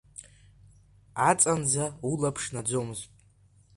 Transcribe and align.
Аҵанӡа 1.29 1.85
улаԥш 2.09 2.43
наӡомызт. 2.53 3.09